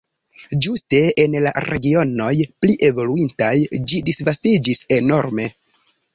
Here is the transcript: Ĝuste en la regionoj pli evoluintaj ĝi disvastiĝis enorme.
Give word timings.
Ĝuste 0.65 1.01
en 1.23 1.35
la 1.47 1.51
regionoj 1.65 2.31
pli 2.65 2.79
evoluintaj 2.89 3.53
ĝi 3.93 4.01
disvastiĝis 4.09 4.83
enorme. 5.01 5.49